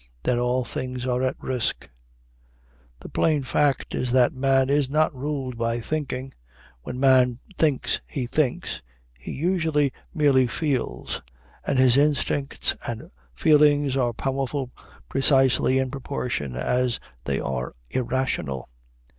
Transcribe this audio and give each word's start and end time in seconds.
Then 0.23 0.39
all 0.39 0.63
things 0.65 1.05
are 1.05 1.21
at 1.21 1.35
risk." 1.39 1.87
The 3.01 3.07
plain 3.09 3.43
fact 3.43 3.93
is 3.93 4.11
that 4.13 4.33
man 4.33 4.67
is 4.67 4.89
not 4.89 5.13
ruled 5.13 5.59
by 5.59 5.79
thinking. 5.79 6.33
When 6.81 6.99
man 6.99 7.37
thinks 7.55 8.01
he 8.07 8.25
thinks, 8.25 8.81
he 9.15 9.31
usually 9.31 9.91
merely 10.11 10.47
feels; 10.47 11.21
and 11.67 11.77
his 11.77 11.97
instincts 11.97 12.75
and 12.87 13.11
feelings 13.35 13.95
are 13.95 14.11
powerful 14.11 14.71
precisely 15.07 15.77
in 15.77 15.91
proportion 15.91 16.55
as 16.55 16.99
they 17.25 17.39
are 17.39 17.75
irrational. 17.91 18.69